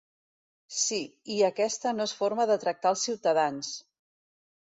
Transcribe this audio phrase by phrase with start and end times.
[0.77, 0.97] Sí,
[1.35, 3.71] i aquesta no es forma de tractar als ciutadans!